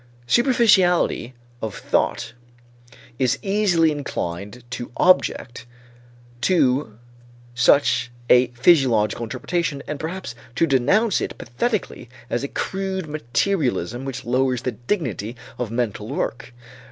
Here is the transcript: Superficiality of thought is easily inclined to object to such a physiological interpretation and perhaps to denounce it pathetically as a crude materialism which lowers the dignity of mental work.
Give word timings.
Superficiality 0.25 1.35
of 1.61 1.77
thought 1.77 2.33
is 3.19 3.37
easily 3.43 3.91
inclined 3.91 4.63
to 4.71 4.91
object 4.97 5.67
to 6.41 6.97
such 7.53 8.09
a 8.27 8.47
physiological 8.47 9.21
interpretation 9.25 9.83
and 9.87 9.99
perhaps 9.99 10.33
to 10.55 10.65
denounce 10.65 11.21
it 11.21 11.37
pathetically 11.37 12.09
as 12.31 12.43
a 12.43 12.47
crude 12.47 13.05
materialism 13.07 14.03
which 14.03 14.25
lowers 14.25 14.63
the 14.63 14.71
dignity 14.71 15.35
of 15.59 15.69
mental 15.69 16.07
work. 16.07 16.51